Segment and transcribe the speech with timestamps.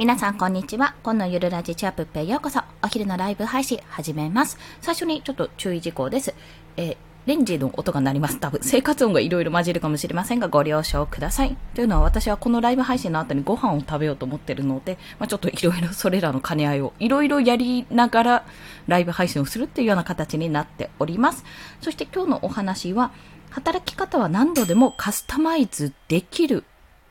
[0.00, 0.94] 皆さんこんにちは。
[1.02, 2.62] 今のゆるラジチアップペへようこそ。
[2.82, 4.56] お昼のライブ配信始めます。
[4.80, 6.34] 最初にちょっと注意事項です。
[6.78, 8.40] えレンジの音が鳴ります。
[8.40, 11.54] 多分、生活音がいろいろ混じるかもしれませんが、ご了承ください。
[11.74, 18.46] というのは、私はこのライブ配信の後にご飯を食べようと思ってるので、まあ、ちょっといろいろそれらの兼ね合いを、いろいろやりながら、
[18.86, 21.44] ライブ配信をするっていうような形になっております。
[21.82, 23.10] そして今日のお話は、
[23.50, 26.64] 働き方は何度でもカスタマイズできる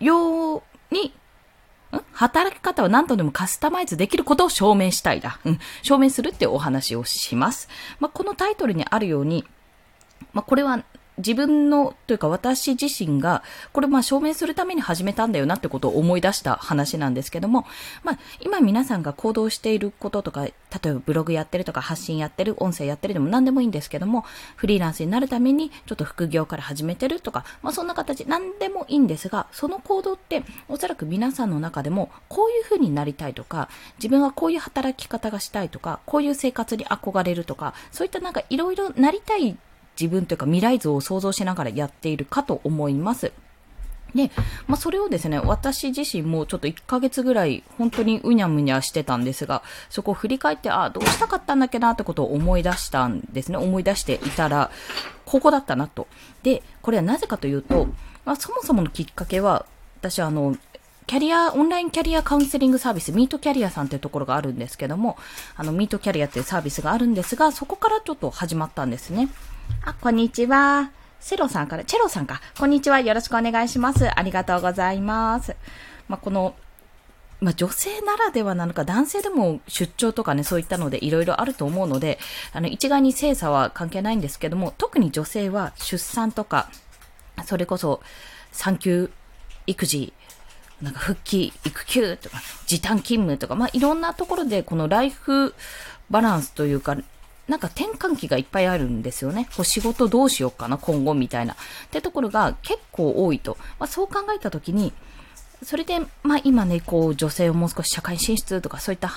[0.00, 0.62] よう
[0.92, 1.14] に
[2.12, 5.40] 働き方は何度でもカスタマイズできることを証明したいだ。
[5.44, 5.58] うん。
[5.82, 7.68] 証明するってお話をします。
[8.00, 9.44] まあ、このタイトルにあるように、
[10.32, 10.84] まあ、これは
[11.18, 13.42] 自分の、というか私自身が、
[13.72, 17.66] これまあ証明するために始めたんだよなってことを思い出した話なんですけども、
[18.02, 20.52] まあ今皆さんが行動していることとか、例
[20.86, 24.24] えばブログやってるとか発信やってる、音声やってるでも何でもいいんですけども、
[24.56, 33.68] フリーランスになるためにちょっと副業から始めてるとか、まあそんな形、何でもいいんですが、その行動っておそらく皆さんの中でもこういう風になりたいとか、
[33.98, 39.56] 自分はこういう働き方がしたいとか、こういう生活に憧れるとか、そういったなんかいろいろなりたい
[40.00, 43.32] 自分というか未来像を想像しながらやっているかと思います。
[44.14, 44.30] で、
[44.66, 53.58] まあ、それをですね、私自身もちょっと1ヶ月ぐらい本当にうにゃむにゃしてたんですが、そこを振り返って、ああ、どうしたかったんだっけなってことを思い出したんですね。
[53.58, 54.70] 思い出していたら、
[55.24, 56.06] ここだったなと。
[56.42, 57.88] で、これはなぜかというと、
[58.24, 59.66] まあ、そもそものきっかけは、
[60.00, 60.56] 私はあの、
[61.06, 65.18] キャリア、オンラインキャリアカウンセリングサービス、ミートキャリアさんというところがあるんですけども、
[65.54, 69.28] あの、ミートキャリアっていうサービスがあるんですが、そこからちょっと始まったんですね。
[69.84, 70.90] あ、こんにちは。
[71.20, 72.40] セロさんから、チェロさんか。
[72.58, 73.00] こんにちは。
[73.00, 74.08] よろしくお願いします。
[74.18, 75.54] ありがとうございます。
[76.08, 76.54] まあ、この、
[77.40, 82.18] まあ、女性ならではなのか、男性でも出張とかね、そういったのでいろいろあると思うので、
[82.54, 86.70] あの、一概に性差は関係ないんですけども、特に女性は出産とか、
[87.44, 88.00] それこそ、
[88.52, 89.10] 産休
[89.66, 90.14] 育児、
[90.82, 95.54] なんか復帰、育休とか、時短勤務とか、まあ、いろんなところでこのライフ
[96.10, 96.96] バランスというか、
[97.48, 99.48] なんか転換期がいっぱいあるんですよね。
[99.56, 101.54] こう仕事どうしようかな、今後みたいな。
[101.54, 101.56] っ
[101.90, 103.56] てところが結構多いと。
[103.78, 104.92] まあ、そう考えたときに、
[105.62, 109.10] それで、まあ今ね、こう女性をもう少し社会進出とかそういった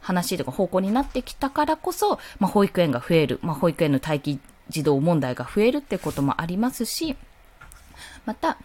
[0.00, 7.16] 話とか方向になってきたからこそ、まあ保育園が増える、まあ保育園の待機児童問題が増えるってこともありますし、
[8.26, 8.58] また、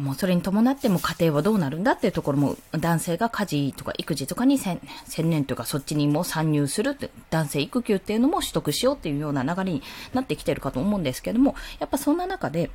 [0.00, 4.80] もうそれに伴っても家庭はどうなるんだっていうところも男性が家事とか育児とかに専
[5.18, 9.82] 念というかそっちにも参入するって男性育休っていうのも取得しようっていうような流れに
[10.12, 12.70] なってきてるかと思うんですけどもやっぱそんな中で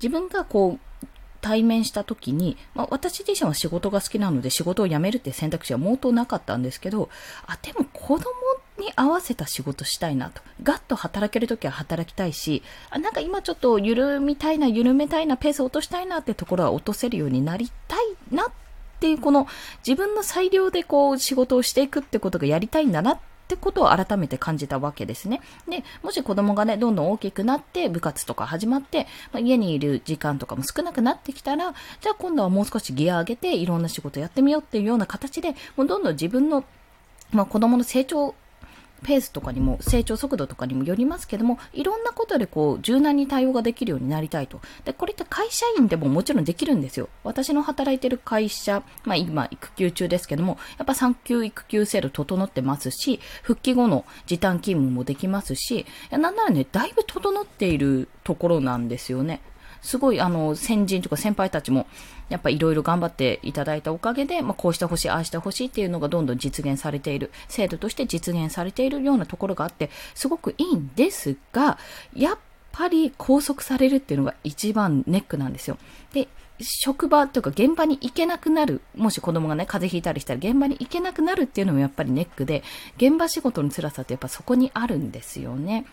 [0.00, 1.06] 自分がこう
[1.40, 7.08] 対面した時に、まあ、私自身は仕事が好きなので仕事を辞めるって選択肢は毛頭なかったんですけど、
[7.46, 8.24] あ、でも子供
[8.78, 10.42] に合わせた仕事したいなと。
[10.62, 18.00] ガッと働ける時は働きたいし、あ、なんか今ちょっと緩みたいな、緩めたいな、ペース落としたいなってところは落とせるようになりたい
[18.30, 18.46] なっ
[19.00, 19.46] ていう、この
[19.86, 25.40] 自分の裁量でこう仕事をしていくってことがやりたいんだなってってことを改めて感じたわけですね。
[25.68, 36.64] で、もし子供がね、どんどん大きくなって部活とか始まって、まあ、家にいる時間とかも少なくなってきたら、じゃあ今度はもう少しギア上げていろんな仕事やってみようっていうような形で、もうどんどん自分の、
[37.30, 38.34] まあ、子供の成長
[39.02, 44.60] ペースとかにも、成長速度とかにもよりますけども、いろんなことでこう、柔軟に対応ができるようになりたいと。
[44.84, 47.08] で、これって会社員でももちろんできるんですよ。
[47.24, 59.40] 私の働いてる会社、まあ今、育休中ですけども、やっぱ産休育休制度整ってますし、復帰後の時短勤務もできますし、なんならね、だいぶ整っているところなんですよね。
[59.82, 61.86] すごい、あの、先人とか先輩たちも、
[62.28, 71.78] やっぱいろいろ頑張っていただいたおかげで、まあ、こうしてほしい、ああしてほしいっていうのがどんどん実現されている、制度として実現されているようなところがあって、すごくいいんですが、
[72.14, 72.38] やっ
[72.72, 75.78] ぱり拘束されるっていうのが一番ネックなんですよ。
[76.12, 76.28] で、
[76.60, 82.62] 職場というか現場に行けなくなる、もし子供がね、風邪ひいたりしたら現場に行けなくなるっていうのもやっぱりネックで、
[82.96, 85.86] 現場仕事の辛さってやっぱそこにあるんですよね。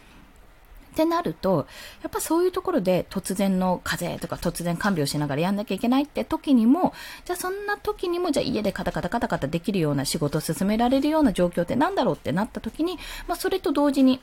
[0.94, 1.68] ってなると、
[2.04, 6.94] やっぱそういうところで突然の風邪とか突然看病しながらやんなきゃいけないって時にも、
[7.26, 12.98] じゃあそんな時にも、じゃあ家でカタカタカタカタできるような仕事を進められるような状況ってなんだろうってなった時に、
[13.28, 14.22] まあそれと同時に、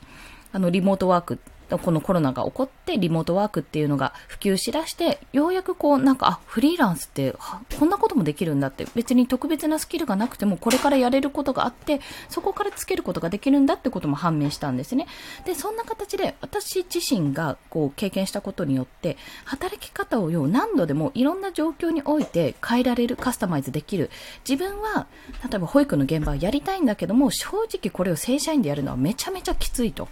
[0.53, 1.39] あの、リモートワーク
[1.77, 7.35] このコロナが起こってリモートワークっていうのが普及しだしてようやくこうなんかあフリーランスって
[7.79, 15.07] こんなこともできるんだって別に特別なスキルがなくてもこれからやれることがあってそこからつけることができるんだってことも判明したんですね。
[15.45, 24.09] でそんな形で私自身がこう経験したことによって働き方をよう何度でもいろんな状況において変えられるカスタマイズできる。
[24.47, 25.07] 自分は
[25.49, 30.07] 例えば保育の現場をやりたいんだけども正直これを正社員でやるのはめちゃめちゃきついと。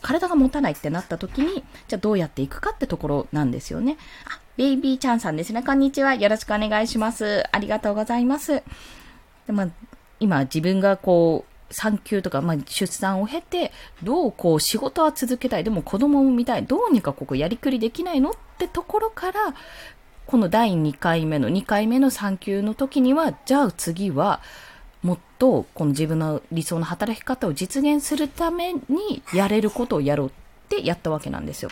[0.00, 3.96] 体が持たないってなった時に、じゃあどうやっていくかってところなんですよね。
[4.26, 5.62] あ、ベイビーちゃんさんですね。
[5.62, 6.14] こんにちは。
[6.14, 7.44] よろしくお願いします。
[7.52, 8.62] ありがとうございます。
[9.46, 9.68] で、まあ、
[10.20, 19.54] 今自分がこう、産休とか、まあ、出産を経て、どうこう仕事は続けたい、でも子供も見たい、どうにかここやりくりできないのってところから、
[20.26, 24.40] この第2回目の、2回目の産休の時には、じゃあ次は、
[25.02, 30.30] もっとこの自分の理想の働き方を実現するためにやれることをやろうっ
[30.68, 31.70] てやったわけなんですよ。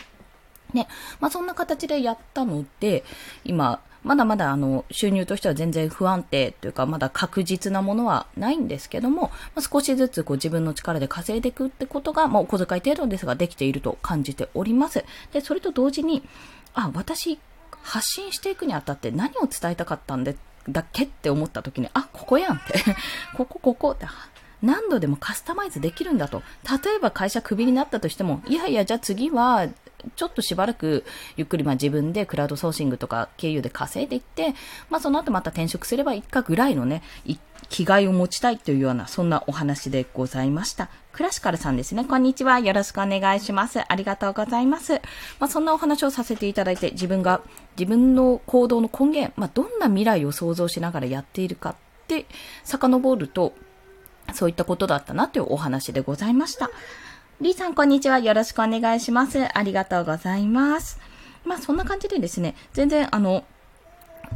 [0.73, 0.87] ね。
[1.19, 3.03] まあそんな形でやったので、
[3.43, 15.05] 今、まだまだあの収入としては全然不安定というかまだ確実なものはないんですけども、まあ、少しずつこう自分の力で稼いでいくってことが、まあ、お小遣い程度ですができていると感じております。
[15.33, 16.23] で、それと同時に、
[16.73, 17.39] あ、私
[17.83, 20.35] 発信していくにあたって何を伝えたかったんで
[20.69, 22.73] だっけって思った時に、あ、ここやんって
[23.35, 24.05] ここ、ここって。
[24.61, 26.43] 何度でもカスタマイズできるんだと。
[26.83, 29.67] 例えば会社クビになったとしても、いやいや、じゃあ次は、
[30.15, 31.05] ちょっとしばらく
[31.37, 34.55] ゆっくりまあ自分でクラウドソーシングとか経由で稼いでいって、
[34.89, 37.03] まあその後また転職すればいいかぐらいのね、
[37.69, 40.89] 気概を持ちたいというような、そんなお話でございました。
[41.11, 42.05] クラシカルさんですね。
[42.05, 42.59] こんにちは。
[42.59, 43.79] よろしくお願いします。
[43.87, 45.01] ありがとうございます。
[45.39, 47.41] まあそんなお話をさせていただいて、自分が、
[47.77, 51.75] 自分の行動の根源、まあどんな未来を想像しながらやっているかっ
[52.07, 52.25] て
[52.63, 53.53] 遡ると、
[54.33, 56.69] そういったことだったなというお話でございました。
[57.41, 58.19] リーさん、こんにちは。
[58.19, 59.57] よろしくお願いします。
[59.57, 60.99] ありがとうございます。
[61.43, 63.43] まあ、そんな感じでですね、全然、あの、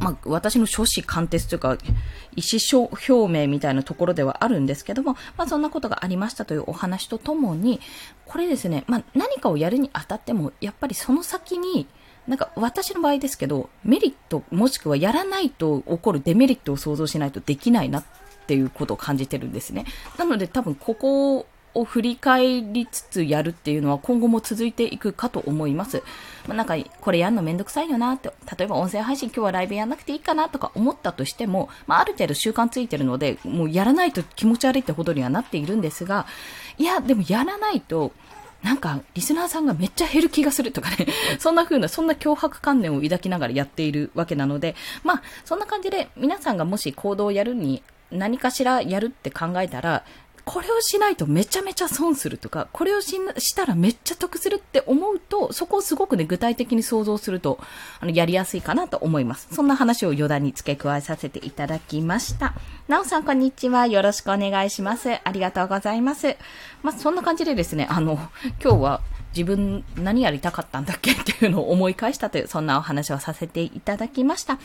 [0.00, 1.76] まあ、私の初子貫徹というか、
[2.36, 7.80] 意思表明みたいなところではあるんですけども、まあ、そんなことがありましたというお話とともに、
[8.26, 11.86] これですね、まあ、何かをやるにあたっても、やっぱりその先に、
[12.26, 18.04] なんか私の場合ですけど、メリットもしくはやらないと起こるデメリットを想像しないとできないなっ
[18.46, 19.84] ていうことを感じてるんですね。
[20.18, 21.46] なので多分ここ
[21.80, 26.02] を振り返りつつやるっていうのは今後も続いていくかと思います。
[26.46, 36.26] まあ、なんか、これやんのめんどくさいよなって、例えば音声配信今日はライブやんなくていいかなとか思ったとしても、まあ、ある程度習慣ついてるので、もうやらないと気持ち悪いってほどにはなっているんですが、
[36.78, 38.12] いや、でもやらないと、
[38.62, 41.06] なんか、リスナーさんがめっちゃ減る気がするとかね、
[41.38, 44.74] そんな風な、そんな脅迫観念を抱きながらやっているわけなので、
[45.04, 50.04] まあ、そんな感じで、皆さんがもし行動をやるに、何かしらやるって考えたら、
[50.46, 57.58] これをしないとめちゃめちゃ損するとか、これをししたらめっちゃ得するって思うと、そこをすごくね、具体的に想像すると、
[57.98, 59.48] あの、やりやすいかなと思います。
[59.50, 62.54] そんな話を余談に付け加えさせていただきました。
[62.86, 63.88] なおさん、こんにちは。
[63.88, 65.18] よろしくお願いします。
[65.24, 66.36] ありがとうございます。
[66.84, 68.16] まあ、そんな感じでですね、あの、
[68.62, 69.00] 今日は、
[69.36, 71.12] 自分何やりたかったんだっけ？
[71.12, 74.54] っていうのを思い返したという、そんなお話をさせていただきました。
[74.54, 74.60] ま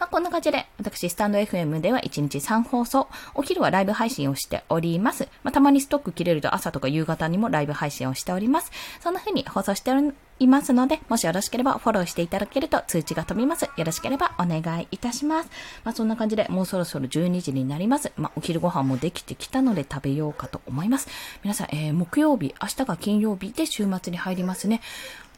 [0.00, 5.28] あ、こんな感じで、私、スタンド FM では1日3放送、お昼はライブ配信をしております。
[5.42, 8.70] まあ、たまにストック切れると朝とか夕方にもライブ配信をしております。
[9.00, 13.64] そんな風に放送しておりいますので、もしよろしければフォローしていただけると通知が飛びます。
[13.76, 15.50] よろしければお願いいたします。
[15.84, 18.10] まあそんな感じでもうそろそろ12時になります。
[18.16, 21.08] まあお昼ご飯もできてきたので食べようかと思います。
[21.44, 24.80] 皆さん、えー、木曜日、明日が金曜日で週末に入りますね。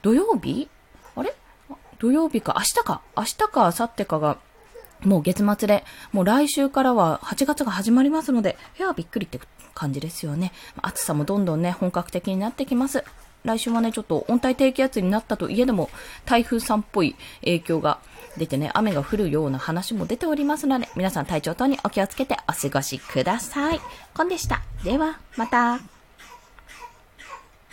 [0.02, 0.68] 土曜日？
[1.16, 1.34] あれ？
[1.98, 3.02] 土曜日か、明日か。
[3.16, 4.38] 明日か、明後日かが、
[5.04, 9.40] もう月末で、もう来週からは8月が始まりますので、いや、びっくりって
[9.74, 10.52] 感じですよね。
[10.80, 13.04] 暑さもどんどんね、本格的になってきます。
[13.44, 15.90] 来週はね、ちょっと温帯低気圧になったといえども、
[16.24, 17.98] 台風さんっぽい影響が
[18.36, 23.80] 出てね、雨が降るような話も出ておりますので、皆さん体調等にお気をつけてお過ごしください。
[24.14, 24.62] コンでした。
[24.84, 25.91] では、また。